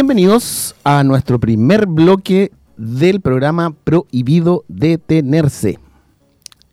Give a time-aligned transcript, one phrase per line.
[0.00, 5.80] Bienvenidos a nuestro primer bloque del programa Prohibido Detenerse.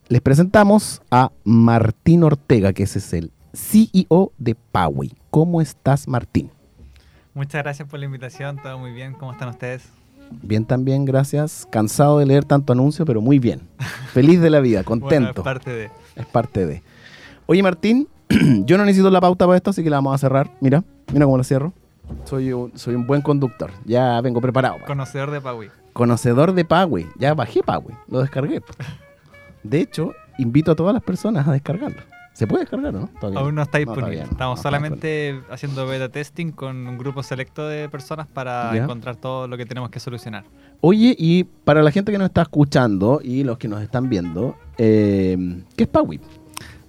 [0.09, 5.13] Les presentamos a Martín Ortega, que ese es el CEO de Poway.
[5.31, 6.51] ¿Cómo estás, Martín?
[7.33, 9.13] Muchas gracias por la invitación, todo muy bien.
[9.13, 9.89] ¿Cómo están ustedes?
[10.43, 11.67] Bien también, gracias.
[11.71, 13.61] Cansado de leer tanto anuncio, pero muy bien.
[14.13, 15.41] Feliz de la vida, contento.
[15.41, 15.89] es parte de.
[16.15, 16.83] Es parte de.
[17.47, 18.07] Oye, Martín,
[18.65, 20.51] yo no necesito la pauta para esto, así que la vamos a cerrar.
[20.61, 21.73] Mira, mira cómo la cierro.
[22.25, 23.71] Soy un, soy un buen conductor.
[23.85, 24.77] Ya vengo preparado.
[24.85, 25.69] Conocedor de Paui.
[25.93, 27.07] Conocedor de Paui.
[27.17, 27.93] Ya bajé Paui.
[28.07, 28.61] Lo descargué.
[29.63, 32.01] De hecho, invito a todas las personas a descargarlo.
[32.35, 33.09] ¿Se puede descargar no?
[33.21, 34.23] Aún no está disponible.
[34.23, 39.55] Estamos solamente haciendo beta testing con un grupo selecto de personas para encontrar todo lo
[39.55, 40.43] que tenemos que solucionar.
[40.81, 44.57] Oye, y para la gente que nos está escuchando y los que nos están viendo,
[44.77, 46.19] eh, ¿qué es Paui?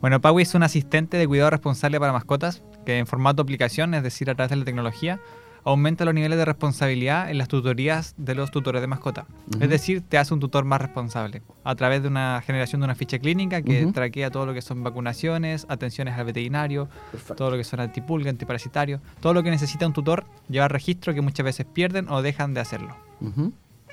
[0.01, 4.03] Bueno, Paui es un asistente de cuidado responsable para mascotas que en formato aplicación, es
[4.03, 5.21] decir, a través de la tecnología,
[5.65, 9.27] aumenta los niveles de responsabilidad en las tutorías de los tutores de mascota.
[9.59, 12.95] Es decir, te hace un tutor más responsable a través de una generación de una
[12.95, 16.89] ficha clínica que traquea todo lo que son vacunaciones, atenciones al veterinario,
[17.37, 21.21] todo lo que son antipulga, antiparasitario, todo lo que necesita un tutor llevar registro que
[21.21, 22.95] muchas veces pierden o dejan de hacerlo.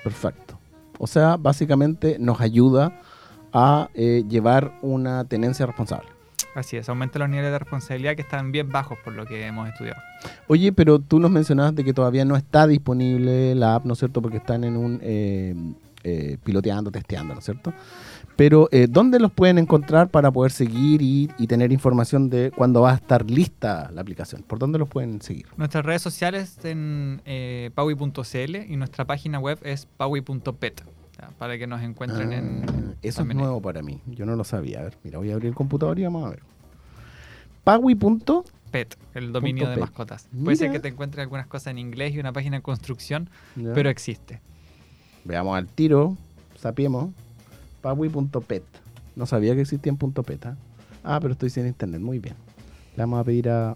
[0.03, 0.59] Perfecto.
[0.99, 3.01] O sea, básicamente nos ayuda
[3.53, 6.09] a eh, llevar una tenencia responsable.
[6.55, 9.67] Así es, aumenta los niveles de responsabilidad que están bien bajos por lo que hemos
[9.69, 9.99] estudiado.
[10.47, 13.99] Oye, pero tú nos mencionabas de que todavía no está disponible la app, ¿no es
[13.99, 14.21] cierto?
[14.21, 15.55] Porque están en un eh,
[16.03, 17.73] eh, piloteando, testeando, ¿no es cierto?
[18.35, 22.91] Pero eh, ¿dónde los pueden encontrar para poder seguir y, tener información de cuándo va
[22.91, 24.43] a estar lista la aplicación?
[24.43, 25.45] ¿Por dónde los pueden seguir?
[25.55, 30.83] Nuestras redes sociales en eh, paui.cl y nuestra página web es paui.pet
[31.37, 32.65] para que nos encuentren en...
[32.67, 34.79] Ah, eso es nuevo para mí, yo no lo sabía.
[34.79, 36.41] A ver, mira, voy a abrir el computador y vamos a ver.
[37.63, 40.27] Pawi.pet, el dominio de mascotas.
[40.43, 43.29] Puede ser que te encuentres algunas cosas en inglés y una página en construcción,
[43.73, 44.41] pero existe.
[45.23, 46.17] Veamos al tiro,
[46.57, 47.11] sapiemos.
[47.81, 48.63] Pawi.pet.
[49.15, 50.45] No sabía que existía en .pet.
[50.45, 50.57] ¿ah?
[51.03, 51.19] ¿ah?
[51.21, 52.35] pero estoy sin internet, muy bien.
[52.95, 53.75] Le vamos a pedir a,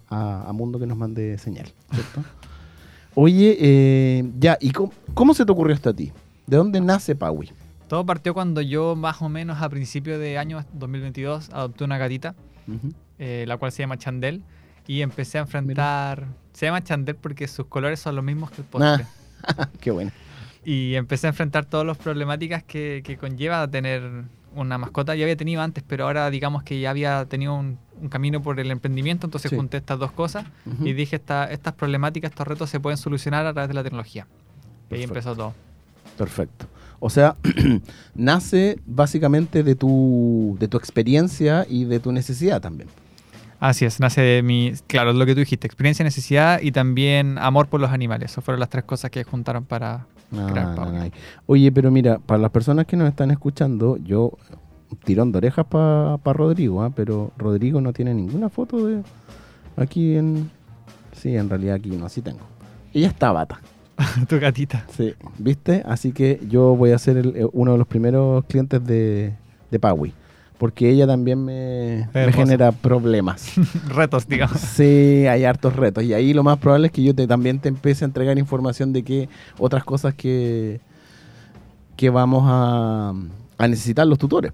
[0.54, 2.24] Mundo que nos mande señal, ¿cierto?
[3.16, 6.12] Oye, eh, ya, ¿y cómo, se te ocurrió esto a ti?
[6.48, 7.52] ¿De dónde nace Paui?
[7.90, 12.36] Todo partió cuando yo más o menos a principios de año 2022 adopté una gatita,
[13.20, 14.44] eh, la cual se llama Chandel,
[14.88, 16.28] y empecé a enfrentar...
[16.54, 19.06] Se llama Chandel porque sus colores son los mismos que el postre.
[19.44, 20.12] Ah, qué bueno.
[20.64, 24.24] Y empecé a enfrentar todas las problemáticas que, que, conlleva tener
[24.56, 25.16] una mascota.
[25.16, 27.78] Ya había tenido antes, pero ahora digamos que ya había tenido un,
[28.10, 30.46] camino por el emprendimiento, entonces junté estas dos cosas
[30.82, 34.28] y dije, esta, estas problemáticas, estos retos se pueden solucionar a través de la tecnología.
[34.90, 35.54] Y ahí empezó todo.
[36.18, 36.66] Perfecto.
[37.00, 37.36] O sea,
[38.16, 42.90] nace básicamente de tu, de tu experiencia y de tu necesidad también.
[43.60, 47.68] Así es, nace de mi, claro, lo que tú dijiste, experiencia, necesidad y también amor
[47.68, 48.32] por los animales.
[48.32, 51.10] Esas fueron las tres cosas que juntaron para crear ah,
[51.48, 54.34] Oye, pero mira, para las personas que nos están escuchando, yo
[55.04, 56.92] tirón de orejas para Rodrigo, ¿ah?
[56.96, 59.02] pero Rodrigo no tiene ninguna foto de
[59.76, 60.52] aquí en...
[61.14, 62.42] Sí, en realidad aquí no, sí tengo.
[62.94, 63.60] Ella está bata.
[64.28, 64.86] tu gatita.
[64.96, 65.84] Sí, ¿viste?
[65.86, 69.34] Así que yo voy a ser eh, uno de los primeros clientes de,
[69.72, 70.14] de Paui.
[70.58, 73.54] Porque ella también me, genera problemas.
[73.90, 74.60] retos, digamos.
[74.60, 76.04] Sí, hay hartos retos.
[76.04, 78.92] Y ahí lo más probable es que yo te, también te empiece a entregar información
[78.92, 80.82] de que otras cosas que,
[81.96, 83.14] que vamos a,
[83.60, 84.52] necesitar los tutores.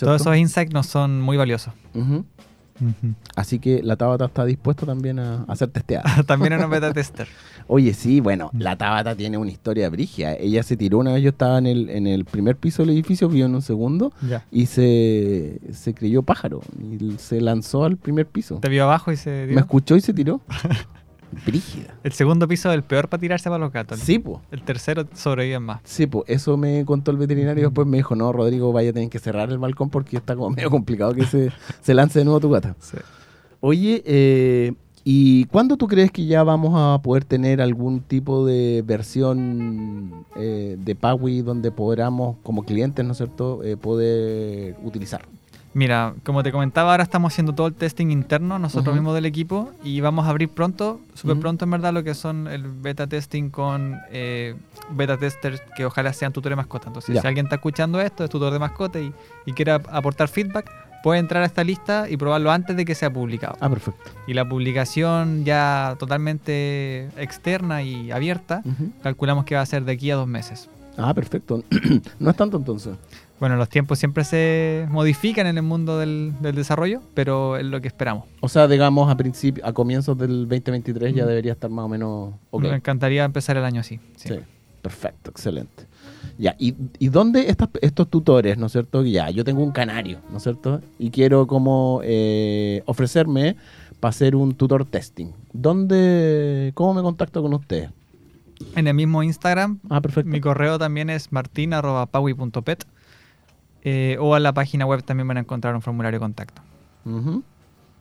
[0.00, 1.74] Todos esos insights nos son muy valiosos.
[3.34, 6.22] Así que la Tabata está dispuesta también a, a ser testeada.
[6.26, 7.28] también en un beta tester.
[7.68, 10.34] Oye, sí, bueno, la Tabata tiene una historia brigia.
[10.34, 13.28] Ella se tiró una vez, yo estaba en el, en el primer piso del edificio,
[13.28, 14.12] vio en un segundo,
[14.50, 16.62] y se, se creyó pájaro.
[16.80, 18.58] Y se lanzó al primer piso.
[18.60, 20.40] Te vio abajo y se Me escuchó y se tiró.
[21.44, 21.94] Brígida.
[22.02, 23.98] El segundo piso es el peor para tirarse para los gatos.
[24.00, 24.38] Sí, pues.
[24.50, 25.80] El tercero sobrevive más.
[25.84, 26.24] Sí, pues.
[26.28, 27.64] Eso me contó el veterinario.
[27.64, 30.50] Después me dijo, no, Rodrigo, vaya a tener que cerrar el balcón porque está como
[30.56, 31.50] medio complicado que se,
[31.80, 32.76] se lance de nuevo tu gata.
[32.80, 32.96] Sí.
[33.60, 38.82] Oye, eh, ¿y cuándo tú crees que ya vamos a poder tener algún tipo de
[38.86, 45.22] versión eh, de Paui donde podamos, como clientes, ¿no es cierto?, eh, poder utilizar?
[45.76, 49.72] Mira, como te comentaba, ahora estamos haciendo todo el testing interno nosotros mismos del equipo
[49.84, 53.50] y vamos a abrir pronto, súper pronto en verdad, lo que son el beta testing
[53.50, 54.54] con eh,
[54.92, 56.86] beta testers que ojalá sean tutores de mascota.
[56.86, 59.12] Entonces, si alguien está escuchando esto, es tutor de mascota y,
[59.44, 63.12] y quiere aportar feedback, puede entrar a esta lista y probarlo antes de que sea
[63.12, 63.58] publicado.
[63.60, 64.00] Ah, perfecto.
[64.26, 68.62] Y la publicación ya totalmente externa y abierta,
[69.02, 70.70] calculamos que va a ser de aquí a dos meses.
[70.96, 71.62] Ah, perfecto.
[72.18, 72.96] no es tanto entonces.
[73.38, 77.88] Bueno, los tiempos siempre se modifican en el mundo del, desarrollo, pero es lo que
[77.88, 78.24] esperamos.
[78.40, 79.16] O sea, digamos, a
[79.62, 82.34] a comienzos del 2023 ya debería estar más o menos...
[82.52, 84.00] Me encantaría empezar el año así.
[84.16, 84.34] Sí,
[84.80, 85.84] perfecto, excelente.
[86.38, 89.04] Ya, ¿y, y dónde estos tutores, ¿no es cierto?
[89.04, 90.80] Ya, yo tengo un canario, ¿no es cierto?
[90.98, 93.56] Y quiero como eh, ofrecerme
[94.00, 95.28] para hacer un tutor testing.
[95.52, 97.90] ¿Dónde, cómo me contacto con ustedes?
[98.74, 99.80] En el mismo Instagram.
[99.90, 100.30] Ah, perfecto.
[100.30, 102.86] Mi correo también es martin.pawi.pet
[103.88, 106.60] eh, o a la página web también van a encontrar un formulario de contacto.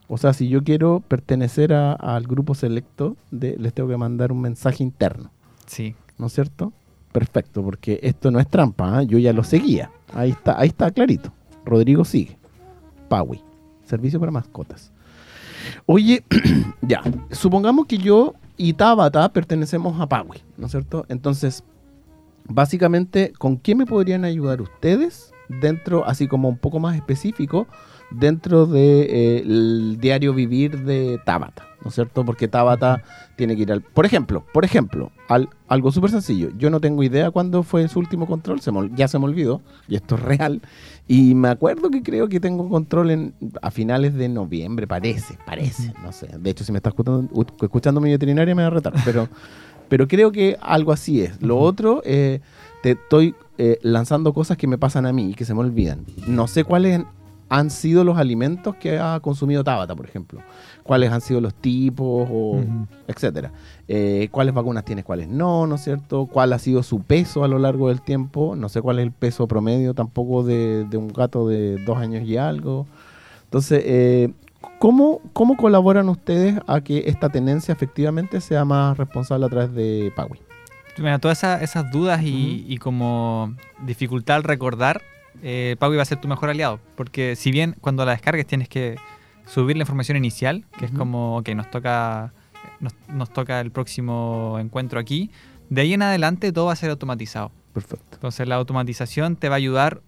[0.08, 4.42] O sea, si yo quiero pertenecer al grupo selecto, de, les tengo que mandar un
[4.42, 5.30] mensaje interno.
[5.68, 5.96] Sí.
[6.18, 6.74] ¿No es cierto?
[7.12, 9.04] Perfecto, porque esto no es trampa, ¿ah?
[9.04, 9.92] yo ya lo seguía.
[10.12, 11.32] Ahí está, ahí está clarito.
[11.64, 12.36] Rodrigo sigue.
[13.08, 13.44] Pawi,
[13.86, 14.92] servicio para mascotas.
[15.86, 16.24] Oye,
[16.82, 21.06] ya, supongamos que yo y Tabata pertenecemos a Pawi, ¿no es cierto?
[21.10, 21.64] Entonces,
[22.46, 27.68] básicamente, ¿con qué me podrían ayudar ustedes dentro, así como un poco más específico,
[28.12, 32.24] dentro del de, diario vivir de Tabata, ¿no es cierto?
[32.24, 33.04] Porque Tabata
[33.36, 33.82] tiene que ir al...
[33.82, 36.50] Por ejemplo, por ejemplo, al, algo súper sencillo.
[36.58, 39.96] Yo no tengo idea cuándo fue su último control, se ya se me olvidó, y
[39.96, 40.62] esto es real.
[41.08, 45.94] Y me acuerdo que creo que tengo control en, a finales de noviembre, parece, parece,
[46.04, 46.28] no sé.
[46.40, 47.30] De hecho, si me está escuchando,
[47.62, 49.28] escuchando mi veterinaria me va a retar, pero,
[49.90, 51.42] pero creo que algo así es.
[51.42, 52.40] Lo otro, eh,
[52.82, 56.06] te estoy eh, lanzando cosas que me pasan a mí y que se me olvidan.
[56.28, 57.02] No sé cuáles
[57.50, 60.42] han sido los alimentos que ha consumido Tabata, por ejemplo.
[60.84, 62.63] Cuáles han sido los tipos, o,
[63.07, 63.52] etcétera.
[63.88, 66.25] Eh, cuáles vacunas tienes, cuáles no, ¿no es cierto?
[66.25, 68.56] Cuál ha sido su peso a lo largo del tiempo.
[68.56, 72.38] No sé cuál es el peso promedio tampoco de, un gato de dos años y
[72.38, 72.88] algo.
[73.46, 74.34] Entonces, eh,
[74.80, 80.12] ¿cómo, ¿cómo colaboran ustedes a que esta tenencia efectivamente sea más responsable a través de
[80.16, 80.45] Paui?
[80.98, 85.02] Mira, todas esas, dudas y, como dificultad al recordar,
[85.44, 86.80] eh, Paui va a ser tu mejor aliado.
[86.96, 88.96] Porque si bien cuando la descargues tienes que
[89.46, 92.34] subir la información inicial, que es como, que nos toca,
[92.80, 95.32] nos, toca el próximo encuentro aquí,
[95.70, 97.52] de ahí en adelante todo va a ser automatizado.
[97.74, 98.06] Perfecto.
[98.14, 100.02] Entonces la automatización te va a ayudar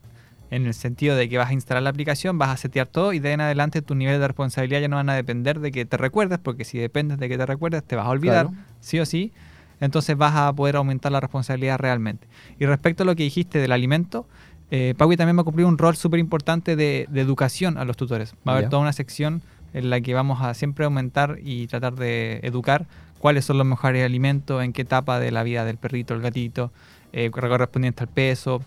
[0.49, 3.19] en el sentido de que vas a instalar la aplicación, vas a setear todo y
[3.19, 5.83] de ahí en adelante tu nivel de responsabilidad ya no van a depender de que
[5.83, 8.49] te recuerdes, porque si dependes de que te recuerdes te vas a olvidar,
[8.79, 9.33] sí o sí
[9.79, 12.27] entonces vas a poder aumentar la responsabilidad realmente.
[12.59, 14.27] Y respecto a lo que dijiste del alimento,
[14.69, 18.35] eh, también va a cumplir un rol súper importante de, educación a los tutores.
[18.47, 19.41] Va a haber toda una sección
[19.73, 22.87] en la que vamos a siempre aumentar y tratar de educar
[23.19, 26.71] cuáles son los mejores alimentos, en qué etapa de la vida del perrito, el gatito,
[27.13, 28.61] eh, correspondiente al peso.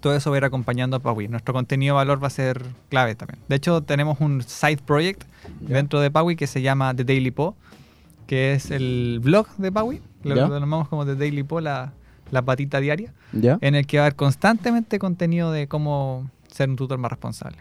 [0.00, 1.28] Todo eso va a ir acompañando a Paui.
[1.28, 3.40] Nuestro contenido de valor va a ser clave también.
[3.48, 5.24] De hecho, tenemos un side project
[5.60, 7.56] dentro de Paui que se llama The Daily Po,
[8.26, 11.92] que es el blog de Paui lo, llamamos como The Daily Po, la,
[12.44, 16.98] patita diaria, en el que va a haber constantemente contenido de cómo ser un tutor
[16.98, 17.58] más responsable.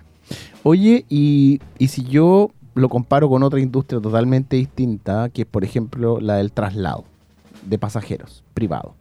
[0.63, 6.19] Oye, y, si yo lo comparo con otra industria totalmente distinta, que es por ejemplo
[6.19, 7.03] la del traslado
[7.67, 8.95] de pasajeros privado,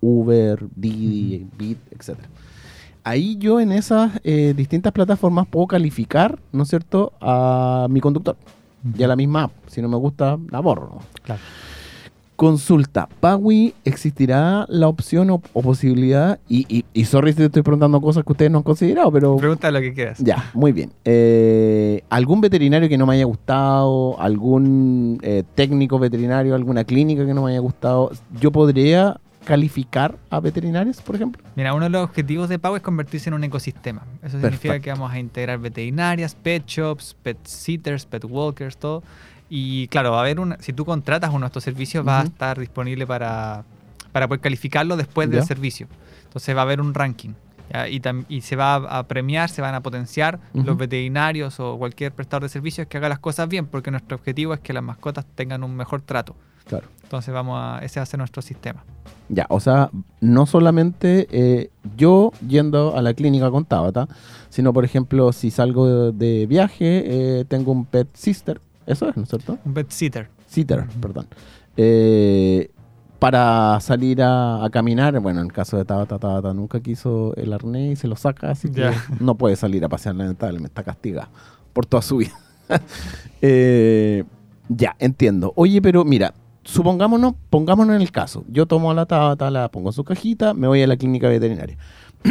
[0.00, 2.18] Uber, Didi, Bit, etc.
[3.02, 8.36] Ahí yo en esas eh, distintas plataformas puedo calificar, ¿no es cierto?, a mi conductor.
[8.96, 9.52] Y a la misma app.
[9.68, 10.98] Si no me gusta, la borro.
[11.22, 11.40] Claro.
[12.36, 16.38] Consulta, ¿Pawi existirá la opción o, posibilidad?
[16.48, 19.36] Y, y, y, sorry si te estoy preguntando cosas que ustedes no han considerado, pero...
[19.36, 20.18] Pregunta lo que quieras.
[20.18, 20.92] Ya, muy bien.
[21.06, 24.20] Eh, ¿Algún veterinario que no me haya gustado?
[24.20, 26.54] ¿Algún eh, técnico veterinario?
[26.54, 28.10] ¿Alguna clínica que no me haya gustado?
[28.38, 31.42] ¿Yo podría calificar a veterinarios, por ejemplo?
[31.54, 34.02] Mira, uno de los objetivos de Pawi es convertirse en un ecosistema.
[34.22, 39.02] Eso significa que vamos a integrar veterinarias, pet shops, pet sitters, pet walkers, todo
[39.48, 42.24] y claro, va a haber una, si tú contratas uno de estos servicios, va a
[42.24, 43.64] estar disponible para,
[44.12, 45.86] para poder calificarlo después del servicio.
[46.24, 47.30] Entonces va a haber un ranking.
[47.90, 52.44] Y, y, se va a premiar, se van a potenciar los veterinarios o cualquier prestador
[52.44, 55.64] de servicios que haga las cosas bien, porque nuestro objetivo es que las mascotas tengan
[55.64, 56.36] un mejor trato.
[56.64, 56.86] Claro.
[57.02, 58.84] Entonces vamos a, ese va a ser nuestro sistema.
[59.28, 64.08] Ya, o sea, no solamente eh, yo yendo a la clínica con Tabata,
[64.48, 69.24] sino por ejemplo, si salgo de, viaje, eh, tengo un pet sister eso es, ¿no
[69.24, 69.58] es cierto?
[69.64, 70.28] Un pet sitter.
[70.46, 71.26] Sitter, perdón.
[71.76, 72.70] Eh,
[73.18, 77.92] para salir a, caminar, bueno, en el caso de Tabata, Tabata nunca quiso el arnés
[77.92, 78.90] y se lo saca, así que
[79.20, 81.30] no puede salir a pasear, me está castigada
[81.72, 82.32] por toda su vida.
[83.42, 84.24] Eh,
[84.68, 85.52] ya, entiendo.
[85.56, 88.44] Oye, pero mira, supongámonos, pongámonos en el caso.
[88.48, 91.28] Yo tomo a la Tabata, la pongo en su cajita, me voy a la clínica
[91.28, 91.76] veterinaria.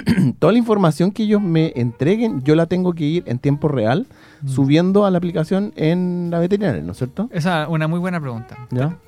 [0.40, 4.08] toda la información que ellos me entreguen, yo la tengo que ir en tiempo real
[4.42, 4.48] mm.
[4.50, 7.30] subiendo a la aplicación en la veterinaria, ¿no es cierto?
[7.32, 8.58] Esa es una muy buena pregunta.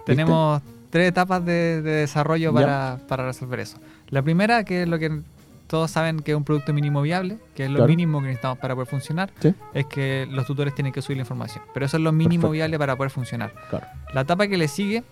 [0.05, 3.77] Tenemos tres etapas de, desarrollo para, resolver eso.
[4.09, 5.21] La primera, que es lo que
[5.67, 7.89] todos saben que es un producto mínimo viable, que es lo Claro.
[7.89, 9.53] mínimo que necesitamos para poder funcionar, Sí.
[9.73, 11.61] es que los tutores tienen que subir la información.
[11.73, 12.51] Pero eso es lo mínimo Perfecto.
[12.51, 13.51] viable para poder funcionar.
[13.69, 13.85] Claro.
[14.13, 15.03] La etapa que le sigue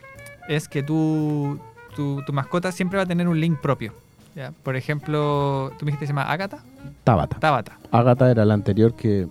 [0.47, 1.59] es que tú,
[1.93, 3.93] tu, tu mascota siempre va a tener un link propio.
[4.35, 4.51] ¿Ya?
[4.63, 6.59] Por ejemplo, tú me dijiste que se llama Agatha,
[7.03, 7.39] Tabata.
[7.39, 7.79] Tabata.
[7.91, 9.27] Ágata era la anterior que.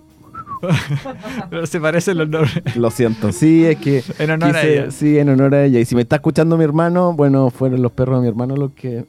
[1.50, 2.76] Pero se parecen los nombres.
[2.76, 4.02] Lo siento, sí, es que.
[4.18, 4.90] En honor a ella.
[4.90, 5.80] Sí, en honor a ella.
[5.80, 8.72] Y si me está escuchando mi hermano, bueno, fueron los perros de mi hermano los
[8.72, 9.04] que.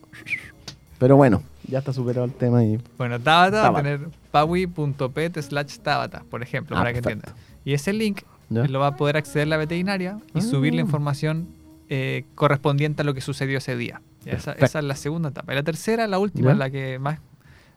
[1.00, 2.80] Pero bueno, ya está superado el tema y.
[2.98, 4.00] Bueno, Tabata va a tener
[4.32, 7.34] pawi.pet slash Tabata, por ejemplo, Ah, para que entiendan.
[7.64, 8.66] Y ese link ¿ya?
[8.68, 10.42] lo va a poder acceder la veterinaria y Ah.
[10.42, 11.48] subir la información
[11.90, 14.02] eh, correspondiente a lo que sucedió ese día.
[14.26, 15.54] Esa, es la segunda etapa.
[15.54, 16.58] Y la tercera, la última, ¿Ya?
[16.58, 17.20] la que más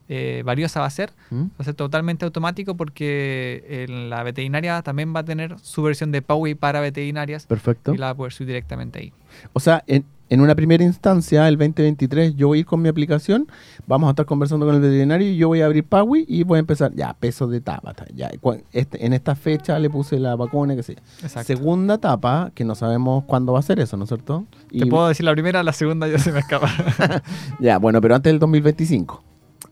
[0.08, 1.42] eh, valiosa va a ser, ¿Mm?
[1.42, 6.12] va a ser totalmente automático porque en la veterinaria también va a tener su versión
[6.12, 7.92] de Pawi para veterinarias Perfecto.
[7.94, 9.12] y la va a poder subir directamente ahí.
[9.52, 12.88] O sea, en, en una primera instancia, el 2023, yo voy a ir con mi
[12.88, 13.47] aplicación,
[13.87, 16.56] vamos a estar conversando con el veterinario y yo voy a abrir Pawi y voy
[16.56, 18.30] a empezar, ya, peso de Tabata, ya,
[18.73, 20.97] este- en esta fecha le puse la vacuna, que sé.
[21.23, 21.42] yo.
[21.44, 24.44] Segunda etapa, que no sabemos cuándo va a ser eso, ¿no es cierto?
[24.70, 26.68] Te Y- puedo decir la primera, la segunda ya se me escapa.
[27.61, 29.23] Ya, bueno, pero antes del 2025.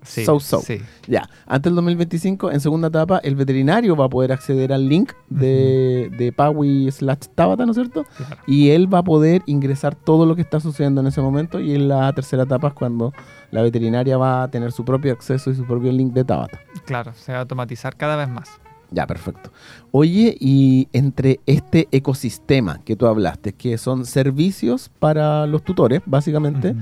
[0.07, 0.61] Sí, So, so.
[0.61, 0.79] sí.
[1.07, 5.13] Ya, antes del 2025, en segunda etapa, el veterinario va a poder acceder al link
[5.29, 8.05] de, de Pawi slash Tabata, ¿no es cierto?
[8.17, 8.37] claro.
[8.47, 11.61] Y él va a poder ingresar todo lo que está sucediendo en ese momento.
[11.61, 13.13] Y en la tercera etapa es cuando
[13.51, 16.61] la veterinaria va a tener su propio acceso y su propio link de Tabata.
[16.87, 18.49] Claro, se va a automatizar cada vez más.
[18.93, 19.51] Ya, perfecto.
[19.91, 26.77] Oye, y entre este ecosistema que tú hablaste, que son servicios para los tutores, básicamente,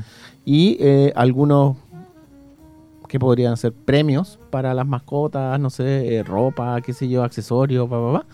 [0.44, 1.78] y eh, algunos
[3.14, 7.88] que podrían ser premios para las mascotas, no sé, eh, ropa, qué sé yo, accesorios,
[7.88, 8.26] pa.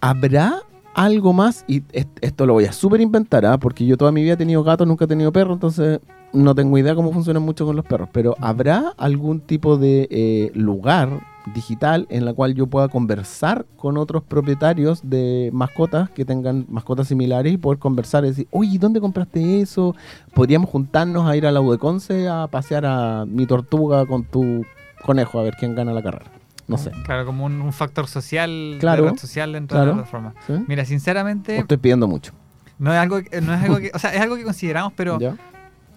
[0.00, 0.62] ¿Habrá
[0.94, 1.62] algo más?
[1.68, 3.58] Y est- esto lo voy a súper inventar, ¿ah?
[3.58, 6.00] porque yo toda mi vida he tenido gatos, nunca he tenido perros, entonces
[6.32, 8.08] no tengo idea cómo funcionan mucho con los perros.
[8.12, 11.20] Pero ¿habrá algún tipo de eh, lugar
[11.52, 17.08] digital en la cual yo pueda conversar con otros propietarios de mascotas que tengan mascotas
[17.08, 19.94] similares y poder conversar y decir, oye, ¿dónde compraste eso?
[20.34, 24.64] Podríamos juntarnos a ir a la Udeconce a pasear a mi tortuga con tu
[25.04, 26.30] conejo a ver quién gana la carrera.
[26.66, 26.92] No sé.
[27.04, 29.90] Claro, como un, un factor social, Claro, de red social dentro claro.
[29.90, 30.34] de la plataforma.
[30.46, 30.64] ¿Sí?
[30.66, 32.32] Mira, ¿O sinceramente, estoy pidiendo mucho.
[32.78, 35.18] no es algo, que- no es algo que, o sea, es algo que consideramos, pero
[35.20, 35.36] ¿Ya?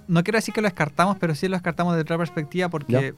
[0.10, 3.14] no quiero decir que lo descartamos, pero sí lo descartamos desde otra perspectiva porque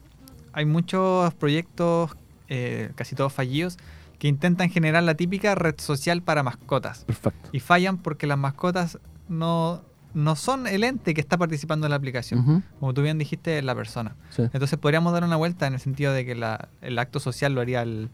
[0.53, 2.11] hay muchos proyectos,
[2.47, 3.77] eh, casi todos fallidos,
[4.17, 7.05] que intentan generar la típica red social para mascotas.
[7.05, 7.49] Perfecto.
[7.53, 9.81] Y fallan porque las mascotas no,
[10.13, 12.63] no son el ente que está participando en la aplicación.
[12.79, 14.15] Como tú bien dijiste, la persona.
[14.31, 14.41] sí.
[14.43, 17.61] Entonces podríamos dar una vuelta en el sentido de que la- el acto social lo
[17.61, 18.09] haría el,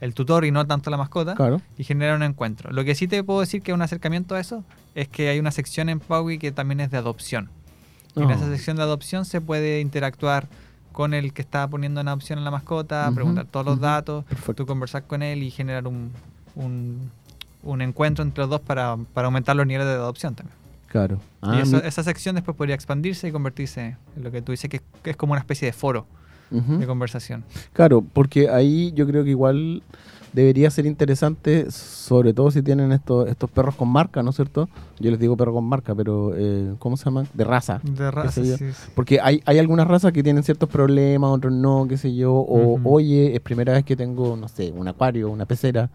[0.00, 1.62] el tutor y no tanto la mascota Claro.
[1.78, 2.70] y generar un encuentro.
[2.70, 4.62] Lo que sí te puedo decir que es un acercamiento a eso
[4.94, 7.48] es que hay una sección en Paui que también es de adopción.
[8.14, 8.30] Y en Oh.
[8.34, 10.48] esa sección de adopción se puede interactuar
[10.96, 14.54] con el que está poniendo en adopción a la mascota, preguntar todos los datos, Perfecto.
[14.54, 16.10] tú conversar con él y generar un,
[16.54, 17.10] un,
[17.62, 20.56] un encuentro entre los dos para, para aumentar los niveles de adopción también.
[20.88, 21.20] Claro.
[21.42, 24.52] Ah, y eso- mi- esa sección después podría expandirse y convertirse en lo que tú
[24.52, 26.06] dices que, que es como una especie de foro
[26.50, 27.44] de conversación.
[27.72, 29.82] Claro, porque ahí yo creo que igual
[30.36, 34.68] debería ser interesante, sobre todo si tienen estos, estos perros con marca, ¿no es cierto?
[35.00, 37.26] Yo les digo perro con marca, pero eh, ¿cómo se llaman?
[37.32, 37.80] De raza.
[37.82, 38.66] De raza, sí, sí.
[38.94, 42.34] Porque hay, hay algunas razas que tienen ciertos problemas, otros no, qué sé yo.
[42.34, 45.88] O, oye, es primera vez que tengo, no sé, un acuario, una pecera.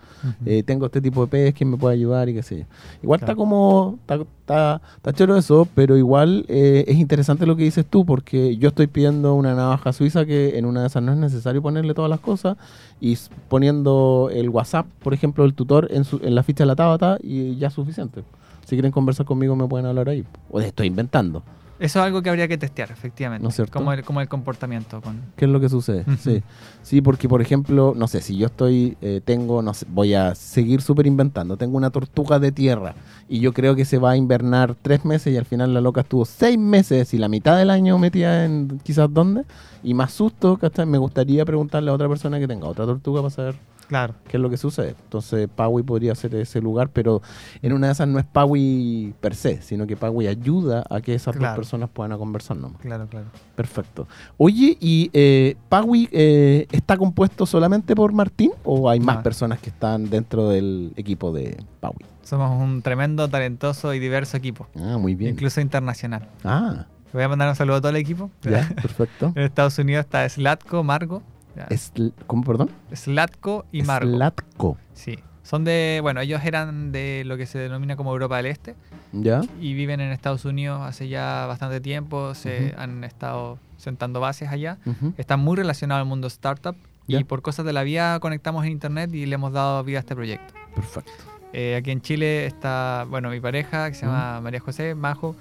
[0.44, 2.28] Eh, tengo este tipo de pez, ¿quién me puede ayudar?
[2.28, 2.66] Y qué sé yo.
[3.04, 7.64] Igual está como, está, está, está choro eso, pero igual eh, es interesante lo que
[7.64, 11.12] dices tú, porque yo estoy pidiendo una navaja suiza que en una de esas no
[11.14, 12.58] es necesario ponerle todas las cosas,
[13.00, 13.18] y
[13.50, 17.18] poniendo el WhatsApp, por ejemplo, el tutor en, su- en la ficha de la Tabata,
[17.22, 18.24] y ya es suficiente.
[18.66, 20.24] Si quieren conversar conmigo me pueden hablar ahí.
[20.50, 21.44] O estoy inventando.
[21.82, 23.42] Eso es algo que habría que testear, efectivamente.
[23.42, 23.80] ¿No es cierto?
[23.80, 25.02] Como el, como el comportamiento.
[25.02, 25.20] Con...
[25.36, 26.06] ¿Qué es lo que sucede?
[26.20, 26.44] Sí.
[26.84, 30.36] Sí, porque por ejemplo, no sé, si yo estoy, eh, tengo, no sé, voy a
[30.36, 32.94] seguir súper inventando, tengo una tortuga de tierra
[33.28, 36.02] y yo creo que se va a invernar tres meses y al final la loca
[36.02, 39.44] estuvo seis meses y la mitad del año metida en quizás dónde
[39.84, 40.86] y más susto, ¿cachai?
[40.86, 43.56] Me gustaría preguntarle a otra persona que tenga otra tortuga para saber
[43.92, 44.14] Claro.
[44.30, 44.96] qué es lo que sucede.
[45.04, 47.22] Entonces, Paui podría ser ese lugar, pero
[47.62, 51.14] en una de esas no es Paui per se, sino que Paui ayuda a que
[51.14, 51.52] esas Claro.
[51.56, 52.80] dos personas puedan conversar nomás.
[52.80, 53.26] Claro, claro.
[53.54, 54.08] Perfecto.
[54.38, 59.70] Oye, ¿y eh, Paui eh, está compuesto solamente por Martín o hay más personas que
[59.72, 61.98] están dentro del equipo de Paui?
[62.24, 64.68] Somos un tremendo, talentoso y diverso equipo.
[64.80, 65.34] Ah, muy bien.
[65.34, 66.30] Incluso internacional.
[66.46, 68.32] Ah, Voy a mandar un saludo a todo el equipo.
[68.42, 69.34] ya, perfecto.
[69.36, 71.22] En Estados Unidos está Slatko, Margo.
[71.70, 72.70] Esl- ¿Cómo, perdón?
[72.94, 74.10] Slatko y Margo.
[74.12, 74.78] Slatko.
[74.94, 75.20] Sí.
[75.44, 78.76] Son de, bueno, ellos eran de lo que se denomina como Europa del Este
[79.12, 79.42] ¿Ya?
[79.60, 84.78] y viven en Estados Unidos hace ya bastante tiempo, se han estado sentando bases allá.
[85.18, 86.76] Están muy relacionados al mundo startup
[87.08, 87.20] Ya.
[87.20, 90.02] y por cosas de la vida conectamos en internet y le hemos dado vida a
[90.02, 90.54] este proyecto.
[90.76, 91.12] Perfecto.
[91.54, 95.36] Eh, aquí en Chile está, bueno, mi pareja que se llama María José, Majo,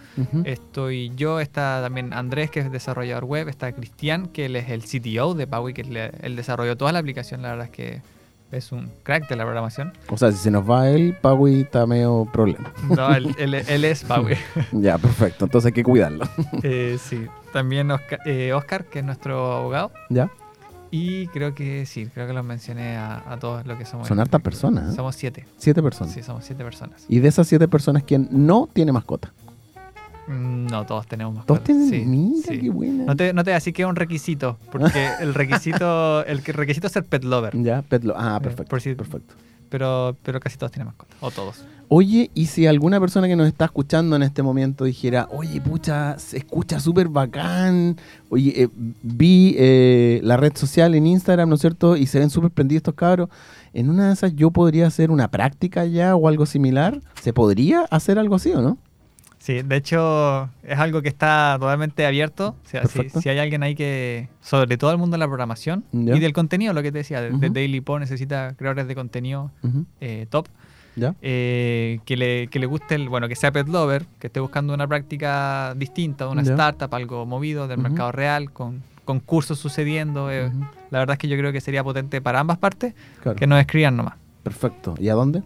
[0.44, 4.82] estoy yo, está también Andrés, que es desarrollador web, está Cristian, que él es el
[4.82, 8.02] CTO de Paui, que le- él desarrolló toda la aplicación, la verdad es que
[8.52, 9.92] es un crack de la programación.
[10.08, 12.72] O sea, si se nos va él, Paui está medio problema.
[12.88, 14.34] No, él, él- él es Paui.
[14.72, 15.44] ya, perfecto.
[15.44, 16.24] Entonces hay que cuidarlo.
[16.64, 19.92] Eh, sí, también Oscar, eh, Oscar, que es nuestro abogado.
[20.08, 20.28] ¿Ya?
[20.90, 24.08] Y creo que sí, creo que los mencioné a, a todos los que somos.
[24.08, 24.96] Son hartas personas, ¿eh?
[24.96, 25.46] Somos siete.
[25.56, 26.12] Siete personas.
[26.12, 27.04] Sí, somos siete personas.
[27.08, 29.32] Y de esas siete personas, ¿quién no tiene mascota?
[30.26, 31.64] Mm, No, todos tenemos mascotas.
[31.64, 31.88] Todos tienen.
[31.88, 32.58] Sí, Mira, sí.
[32.60, 33.04] qué buena.
[33.04, 36.42] No te, no te voy a decir que es un requisito, porque el requisito, el
[36.42, 38.14] requisito es ser pet lover, Ya, petlo.
[38.16, 38.70] Ah, Eh, perfecto.
[38.70, 39.34] por si- perfecto.
[39.70, 41.64] Pero, pero casi todos tienen mascotas, o todos.
[41.92, 46.18] Oye, y si alguna persona que nos está escuchando en este momento dijera, oye, pucha,
[46.18, 47.96] se escucha súper bacán,
[48.28, 48.68] oye, eh,
[49.02, 51.96] vi eh, la red social en Instagram, ¿no es cierto?
[51.96, 53.28] Y se ven súper prendidos estos cabros.
[53.72, 57.00] En una de esas yo podría hacer una práctica ya o algo similar.
[57.20, 58.78] ¿Se podría hacer algo así o no?
[59.40, 62.54] Sí, de hecho es algo que está totalmente abierto.
[62.62, 66.20] O sea, si, hay alguien ahí que, sobre todo el mundo de la programación y
[66.20, 67.50] del contenido, lo que te decía, de.
[67.50, 69.50] Daily Po necesita creadores de contenido
[70.00, 70.46] eh, top.
[71.22, 74.74] Eh, que, le, que le guste, el, bueno, que sea pet lover, que esté buscando
[74.74, 80.30] una práctica distinta, una startup, algo movido del mercado real, con concursos sucediendo.
[80.30, 80.52] eh,
[80.90, 83.36] La verdad es que yo creo que sería potente para ambas partes claro.
[83.36, 84.14] que nos escriban nomás.
[84.42, 84.94] Perfecto.
[84.98, 85.42] ¿Y a dónde?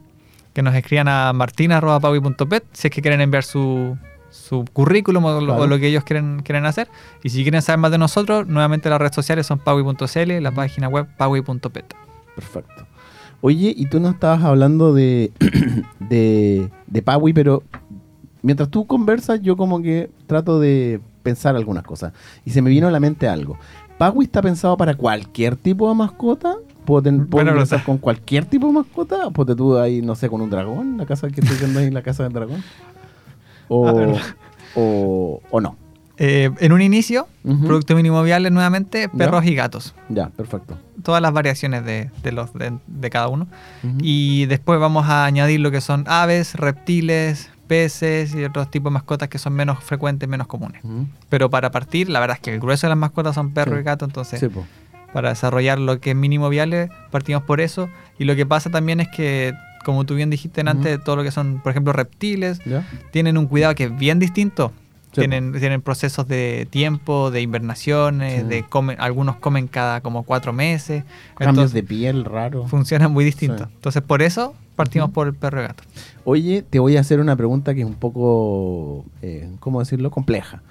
[0.54, 3.98] Que nos escriban a martina.paui.pet si es que quieren enviar su,
[4.30, 5.62] su currículum o, lo- Claro.
[5.62, 6.88] o lo que ellos quieren, quieren hacer.
[7.22, 10.88] Y si quieren saber más de nosotros, nuevamente las redes sociales son paui.cl, la página
[10.88, 11.94] web paui.pet.
[12.34, 12.86] Perfecto.
[13.40, 15.30] Oye, y tú no estabas hablando de,
[16.00, 17.62] de, de Paui, pero
[18.42, 22.12] mientras tú conversas, yo como que trato de pensar algunas cosas.
[22.44, 23.58] Y se me vino a la mente algo.
[23.98, 26.54] ¿Paui está pensado para cualquier tipo de mascota?
[26.84, 27.82] ¿Puedo, ten- puedo pregunta.
[27.84, 29.30] con cualquier tipo de mascota?
[29.30, 30.96] ¿Ponte tú ahí, no sé, con un dragón?
[30.98, 32.62] ¿La casa que estoy viendo ahí, la casa del dragón?
[33.68, 34.20] ¿O, Ah,
[34.74, 35.76] o, o no?
[36.16, 37.66] Eh, en un inicio, Ujú.
[37.66, 39.94] producto mínimo viable nuevamente, perros y gatos.
[40.08, 40.76] Ya, perfecto.
[41.02, 43.48] Todas las variaciones de, de los, de, de cada uno.
[43.82, 43.96] Ujú.
[44.00, 48.94] Y después vamos a añadir lo que son aves, reptiles, peces y otros tipos de
[48.94, 50.84] mascotas que son menos frecuentes, menos comunes.
[50.84, 51.06] Ujú.
[51.30, 53.80] Pero para partir, la verdad es que el grueso de las mascotas son perros Sí.
[53.80, 54.48] y gatos, entonces Sí.
[55.14, 57.88] Para desarrollar lo que es mínimo viable, partimos por eso.
[58.18, 61.30] Y lo que pasa también es que, como tú bien dijiste antes, todo lo que
[61.30, 62.86] son, por ejemplo, reptiles, ¿Ya?
[63.12, 64.72] tienen un cuidado que es bien distinto.
[65.12, 68.48] Sí, tienen, tienen procesos de tiempo, de invernaciones, Sí.
[68.48, 71.04] de comen, algunos comen cada como cuatro meses.
[71.36, 72.66] Cambios Entonces, de piel raro.
[72.66, 73.68] funcionan muy distintos.
[73.68, 73.72] Sí.
[73.76, 75.84] Entonces, por eso partimos por el perro y gato.
[76.24, 80.10] Oye, te voy a hacer una pregunta que es un poco, eh, ¿cómo decirlo?
[80.10, 80.62] Compleja.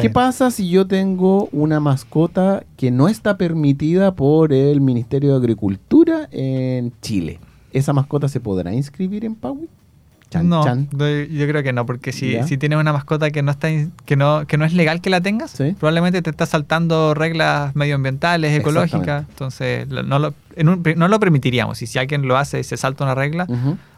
[0.00, 5.36] ¿Qué pasa si yo tengo una mascota que no está permitida por el Ministerio de
[5.36, 7.40] Agricultura en Chile?
[7.72, 9.68] ¿Esa mascota se podrá inscribir en Paui?
[10.32, 10.88] Chan, no, chan.
[10.90, 12.46] yo creo que no, porque si, ¿Ya?
[12.46, 13.68] si tienes una mascota que no está
[14.04, 15.74] que no, que no es legal que la tengas, Sí.
[15.78, 19.26] probablemente te está saltando reglas medioambientales, ecológicas.
[19.28, 21.82] Entonces, no lo, en un- no lo permitiríamos.
[21.82, 23.46] Y si alguien lo hace y se salta una regla,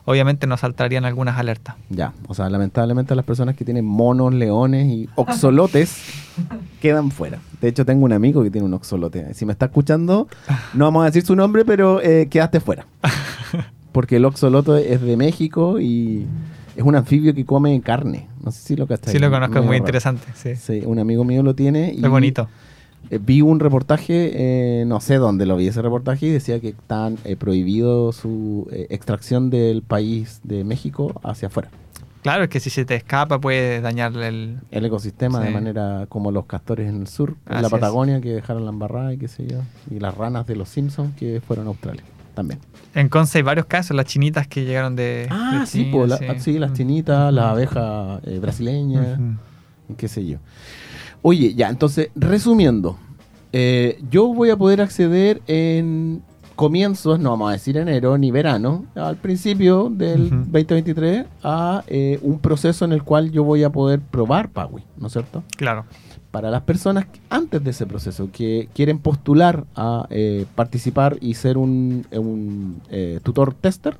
[0.06, 1.76] obviamente nos saltarían algunas alertas.
[1.88, 6.02] Ya, o sea, lamentablemente las personas que tienen monos, leones y oxolotes
[6.82, 7.38] quedan fuera.
[7.60, 9.32] De hecho, tengo un amigo que tiene un oxolote.
[9.34, 10.28] Si me está escuchando,
[10.74, 12.86] no vamos a decir su nombre, pero eh, quedaste fuera.
[13.94, 16.26] Porque el oxolote es de México y
[16.76, 18.26] es un anfibio que come carne.
[18.44, 19.12] No sé si lo cachai.
[19.12, 19.78] Sí, lo conozco, es muy raro.
[19.78, 20.26] interesante.
[20.34, 20.56] Sí.
[20.56, 21.94] Sí, un amigo mío lo tiene.
[21.94, 22.48] Y Es bonito.
[23.10, 24.32] eh, vi un reportaje,
[24.80, 28.66] eh, no sé dónde lo vi ese reportaje, y decía que están eh, prohibido su
[28.72, 31.70] eh, extracción del país de México hacia afuera.
[32.22, 34.58] Claro, es que si se te escapa puede dañarle el...
[34.72, 35.54] el ecosistema de Sí.
[35.54, 37.70] manera como los castores en el sur, en Así la es.
[37.70, 39.58] Patagonia que dejaron la embarrada y qué sé yo,
[39.90, 42.02] y las ranas de los Simpsons que fueron a Australia
[42.34, 42.60] también.
[42.94, 45.26] En Conce hay varios casos, las chinitas que llegaron de...
[45.30, 46.26] Ah, de sí, China, po, la- sí.
[46.38, 49.18] sí, las chinitas, las abejas eh, brasileñas,
[49.88, 50.38] y qué sé yo.
[51.22, 52.98] Oye, ya, entonces, resumiendo,
[53.52, 56.22] eh, yo voy a poder acceder en
[56.54, 60.36] comienzos, no vamos a decir enero ni verano, al principio del Ujú.
[60.36, 65.06] 2023, a eh, un proceso en el cual yo voy a poder probar Paui, ¿no
[65.08, 65.42] es cierto?
[65.56, 65.84] Claro.
[66.30, 71.34] para las personas que- antes de ese proceso que quieren postular a eh, participar y
[71.34, 73.96] ser un, un, eh, tutor tester,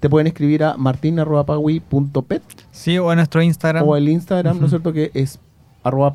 [0.00, 2.42] te pueden escribir a martin.paui.pet
[2.72, 3.86] Sí, o en nuestro Instagram.
[3.86, 4.92] o el Instagram, ¿no es cierto?
[4.92, 5.38] Que es
[5.84, 6.12] arroba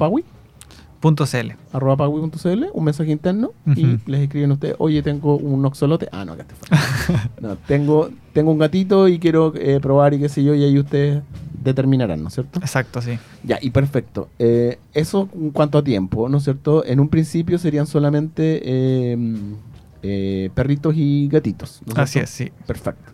[1.03, 1.53] paui.
[1.73, 6.07] arroba pawi.cl, un mensaje interno y les escriben a ustedes, oye, tengo un oxolote.
[6.11, 6.53] Ah, no, que te
[7.41, 10.79] no, tengo, tengo un gatito y quiero eh, probar y qué sé yo, y ahí
[10.79, 11.21] ustedes
[11.61, 12.59] determinarán, ¿no es cierto?
[12.59, 13.17] Exacto, sí.
[13.43, 14.29] Ya, y perfecto.
[14.39, 16.85] Eh, eso en cuanto a tiempo, ¿no es cierto?
[16.85, 21.81] En un principio serían solamente eh, perritos y gatitos.
[21.85, 22.25] ¿no es Así cierto?
[22.25, 22.51] es, sí.
[22.65, 23.11] Perfecto.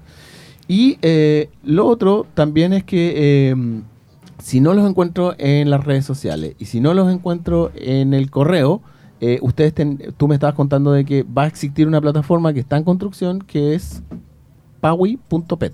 [0.68, 1.00] Y
[1.64, 3.82] lo otro también es que
[4.40, 8.30] si no los encuentro en las redes sociales y si no los encuentro en el
[8.32, 8.82] correo,
[9.22, 12.60] eh, ustedes ten- tú me estabas contando de que va a existir una plataforma que
[12.62, 14.02] está en construcción que es
[14.80, 15.74] pawi.pet.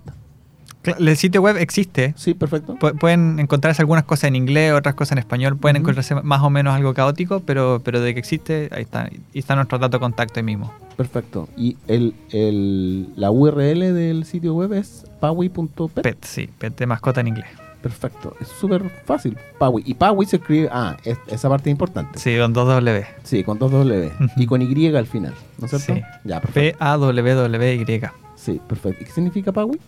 [0.99, 2.13] El sitio web existe.
[2.15, 2.75] Sí, perfecto.
[2.75, 5.57] Pu- pueden encontrarse algunas cosas en inglés, otras cosas en español.
[5.57, 9.09] Pueden encontrarse más o menos algo caótico, pero, pero de que existe, ahí está.
[9.33, 10.71] Y está nuestro dato de contacto ahí mismo.
[10.95, 11.49] Perfecto.
[11.57, 16.03] Y el, el- la URL del sitio web es pawi.pet.
[16.03, 16.49] Pet, sí.
[16.59, 17.47] Pet de mascota en inglés.
[17.85, 18.35] Perfecto.
[18.41, 19.37] Es súper fácil.
[19.59, 19.83] Pawi.
[19.85, 20.69] Y Pawi se escribe.
[20.71, 22.17] Ah, es- esa parte es importante.
[22.17, 23.05] Sí, con dos W.
[23.23, 24.11] Sí, con dos W.
[24.37, 25.35] Y con Y al final.
[25.59, 25.93] ¿No es cierto?
[25.93, 26.01] Sí.
[26.23, 26.79] Ya, perfecto.
[26.79, 28.01] P-A-W-W-Y.
[28.35, 29.03] Sí, perfecto.
[29.03, 29.79] ¿Y qué significa Pawi?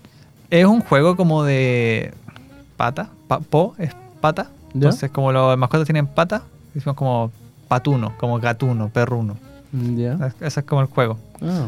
[0.52, 2.14] Es un juego como de
[2.78, 3.10] pata.
[3.28, 4.44] Pa- po es pata.
[4.44, 4.50] ¿Ya?
[4.76, 6.44] Entonces, como los mascotas tienen pata,
[6.76, 7.32] decimos como
[7.68, 9.38] patuno, como gatuno, perruno.
[9.74, 10.14] Ya.
[10.24, 11.18] Es- Ese es como el juego.
[11.42, 11.68] Ah,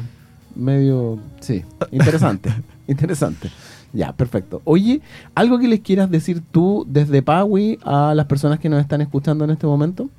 [0.55, 1.17] medio.
[1.39, 1.65] Sí.
[1.89, 2.53] Interesante.
[2.87, 3.49] interesante.
[3.93, 4.61] Ya, perfecto.
[4.65, 5.01] Oye,
[5.35, 9.43] ¿algo que les quieras decir tú desde Pawi a las personas que nos están escuchando
[9.45, 10.09] en este momento?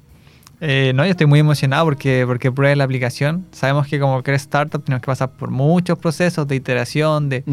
[0.60, 3.46] Eh, no, yo estoy muy emocionado porque, porque pruebe la aplicación.
[3.50, 7.44] Sabemos que como eres startup tenemos que pasar por muchos procesos de iteración, de,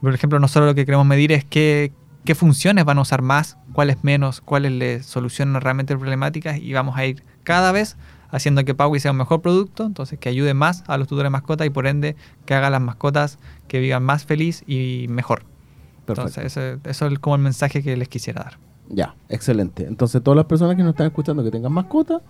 [0.00, 1.92] por ejemplo, nosotros lo que queremos medir es qué,
[2.24, 6.96] qué funciones van a usar más, cuáles menos, cuáles le solucionan realmente problemáticas y vamos
[6.96, 7.96] a ir cada vez
[8.30, 11.30] haciendo que Paui sea un mejor producto, entonces que ayude más a los tutores de
[11.30, 15.44] mascotas y por ende que haga las mascotas que vivan más feliz y mejor.
[16.04, 16.40] Perfecto.
[16.40, 18.58] Entonces eso, eso es como el mensaje que les quisiera dar.
[18.88, 19.86] Ya, excelente.
[19.86, 22.20] Entonces, todas las personas que nos están escuchando que tengan mascota,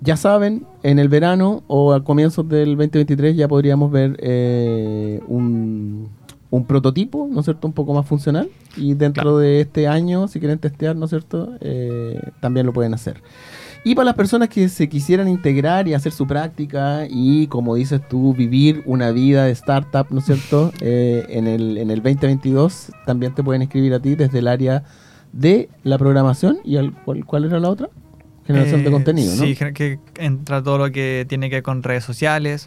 [0.00, 6.08] ya saben, en el verano o al comienzo del 2023 ya podríamos ver eh, un,
[6.50, 8.48] un prototipo, ¿no es cierto?, un poco más funcional.
[8.76, 9.38] Y dentro Claro.
[9.38, 13.22] de este año, si quieren testear, ¿no es cierto?, Eh, también lo pueden hacer.
[13.86, 18.00] Y para las personas que se quisieran integrar y hacer su práctica y, como dices
[18.08, 20.72] tú, vivir una vida de startup, ¿no es cierto?
[20.80, 24.82] Eh, en, el, en el 2022 también te pueden escribir a ti desde el área
[25.32, 26.58] de la programación.
[26.64, 27.88] ¿Y al, cuál, cuál era la otra?
[28.44, 29.44] Generación de Eh, contenido, ¿no?
[29.44, 32.66] Sí, que entra todo lo que tiene que ver con redes sociales,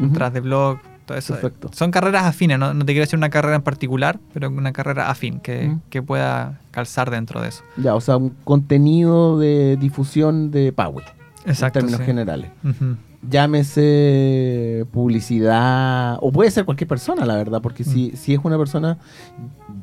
[0.00, 1.32] entras de blog, todo eso.
[1.34, 1.70] Perfecto.
[1.72, 2.72] Son carreras afines, ¿no?
[2.72, 5.80] no te quiero decir una carrera en particular, pero una carrera afín que, Ujú.
[5.90, 7.64] que pueda calzar dentro de eso.
[7.76, 11.04] Ya, o sea, un contenido de difusión de Power,
[11.44, 11.80] en Exacto.
[11.80, 12.06] términos sí.
[12.06, 12.50] generales.
[13.28, 18.98] Llámese publicidad, o puede ser cualquier persona, la verdad, porque si, si es una persona,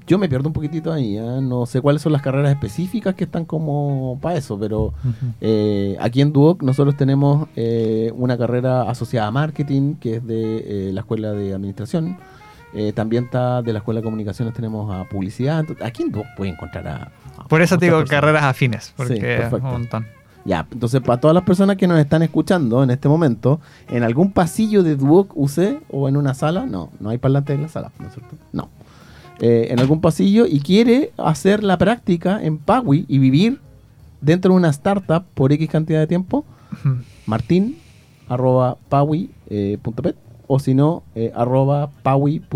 [0.07, 1.39] yo me pierdo un poquitito ahí, ¿ah?
[1.41, 4.93] no sé cuáles son las carreras específicas que están como para eso, pero
[5.41, 10.89] eh, aquí en Duoc nosotros tenemos eh, una carrera asociada a marketing, que es de
[10.89, 12.17] eh, la Escuela de Administración.
[12.73, 15.61] Eh, también está de la Escuela de Comunicaciones, tenemos a publicidad.
[15.61, 17.11] Entonces, aquí en Duoc puede encontrar a...
[17.37, 18.21] a Por eso te digo personas.
[18.21, 20.05] carreras afines, porque Sí, un montón.
[20.43, 24.31] Ya, entonces para todas las personas que nos están escuchando en este momento, en algún
[24.31, 27.91] pasillo de Duoc UC o en una sala, no, no hay parlantes en la sala,
[27.97, 28.35] ¿no es cierto?
[28.53, 28.69] No.
[29.41, 33.59] Eh, en algún pasillo y quiere hacer la práctica en Pawi y vivir
[34.21, 36.97] dentro de una startup por X cantidad de tiempo, Ujú.
[37.25, 37.77] martin
[38.29, 40.15] arroba pawi, eh, punto pet,
[40.47, 42.47] o si no, eh, arroba pawi.cl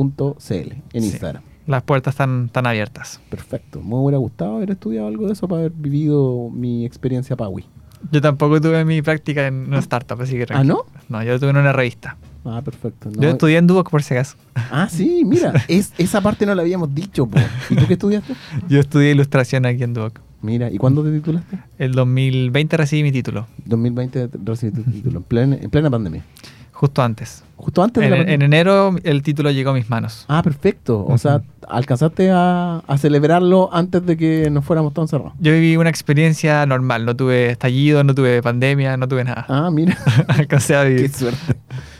[0.50, 1.10] en Sí.
[1.10, 1.44] Instagram.
[1.68, 3.20] Las puertas están, están abiertas.
[3.30, 3.82] Perfecto.
[3.82, 7.66] Me hubiera gustado haber estudiado algo de eso para haber vivido mi experiencia Pawi.
[8.12, 10.46] Yo tampoco tuve mi práctica en una startup, así que...
[10.50, 10.86] ¿Ah, no?
[11.10, 12.18] No, yo tuve en una revista.
[12.46, 13.10] Ah, perfecto.
[13.14, 14.36] No, Yo estudié en Duoc por si acaso.
[14.56, 17.38] Ah, sí, mira, es, esa parte no la habíamos dicho, po.
[17.70, 18.34] ¿Y tú qué estudiaste?
[18.68, 20.20] Yo estudié ilustración aquí en Duoc.
[20.42, 21.58] Mira, ¿y cuándo te titulaste?
[21.78, 26.24] El 2020 recibí mi título, 2020 recibiste tu título, en plena, en plena pandemia.
[26.72, 27.44] justo antes.
[27.58, 28.46] Justo antes de En, la en pandemia.
[28.46, 30.24] enero el título llegó a mis manos.
[30.30, 31.06] Ah, perfecto.
[31.06, 35.34] O sea, alcanzaste a, a celebrarlo antes de que nos fuéramos todos encerrados.
[35.42, 39.46] Yo viví una experiencia normal, no tuve estallido, no tuve pandemia, no tuve nada.
[39.50, 39.98] Ah, mira,
[40.30, 41.12] Alcancé a qué vivir.
[41.12, 41.56] suerte.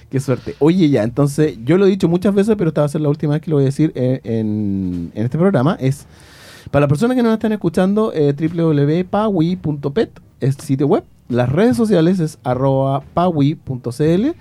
[0.10, 0.56] Qué suerte.
[0.60, 3.10] Oye, ya, entonces, yo lo he dicho muchas veces, pero esta va a ser la
[3.10, 5.78] última vez que lo voy a decir eh, en, en este programa.
[5.80, 6.08] Es,
[6.72, 11.04] para las personas que nos están escuchando, eh, www.pawi.pet es sitio web.
[11.28, 14.32] Las redes sociales es arroba pawi.cl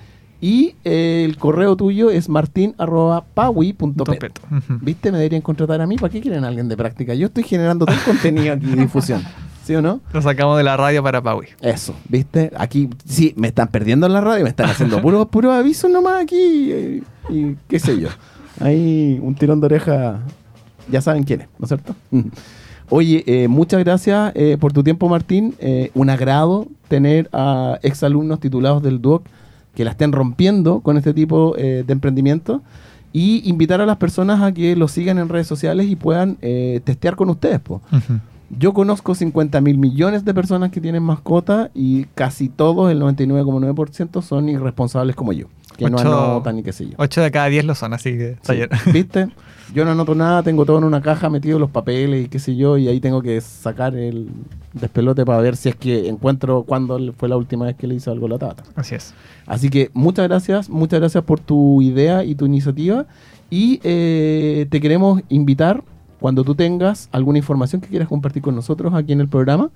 [0.40, 3.96] y eh, el correo tuyo es martin arroba pawi.pet.
[3.96, 4.40] Topeto.
[4.50, 4.78] Ujú.
[4.81, 5.12] ¿Viste?
[5.12, 5.96] Me deberían contratar a mí.
[5.96, 7.12] ¿Para qué quieren a alguien de práctica?
[7.14, 9.22] Yo estoy generando todo el contenido aquí de difusión.
[9.68, 10.00] ¿Sí o no?
[10.14, 11.48] Lo sacamos de la radio para Paui.
[11.61, 12.50] Eso, ¿viste?
[12.57, 16.22] Aquí sí, me están perdiendo en la radio, me están haciendo puros puro avisos nomás
[16.22, 18.09] aquí eh, y, qué sé yo.
[18.61, 20.20] Hay un tirón de oreja,
[20.90, 21.94] ya saben quién es, ¿no es cierto?
[22.88, 25.54] Oye, eh, muchas gracias eh, por tu tiempo, Martín.
[25.59, 29.26] Eh, un agrado tener a exalumnos titulados del DUOC
[29.74, 32.62] que la estén rompiendo con este tipo de emprendimiento
[33.12, 37.16] y invitar a las personas a que lo sigan en redes sociales y puedan testear
[37.16, 37.61] con ustedes.
[38.50, 44.22] Yo conozco 50 mil millones de personas que tienen mascota y casi todos, el 99,9%,
[44.22, 46.94] son irresponsables como yo que no anotan ni qué sé yo.
[46.98, 48.37] 8 de cada 10 lo son, así que
[48.92, 49.28] ¿Viste?
[49.72, 52.56] Yo no anoto nada, tengo todo en una caja metido los papeles y qué sé
[52.56, 54.28] yo, y ahí tengo que sacar el
[54.72, 58.11] despelote para ver si es que encuentro cuándo fue la última vez que le hice
[58.11, 58.64] algo a la tata.
[58.74, 59.14] Así es.
[59.46, 63.06] Así que muchas gracias, muchas gracias por tu idea y tu iniciativa.
[63.50, 65.82] Y eh, te queremos invitar
[66.20, 69.70] cuando tú tengas alguna información que quieras compartir con nosotros aquí en el programa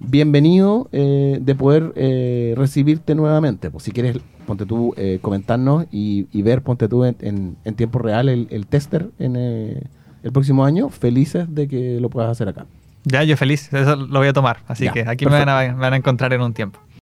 [0.00, 3.70] bienvenido eh, de poder eh, recibirte nuevamente.
[3.70, 8.66] Pues si quieres, ponte tú, eh, comentarnos y, ver, ponte tú en, tiempo real el,
[8.66, 12.66] tester en el próximo año, felices de que lo puedas hacer acá.
[13.04, 14.58] Ya, yo feliz, eso lo voy a tomar.
[14.66, 16.80] Así que aquí me van, a, me van a encontrar en un tiempo.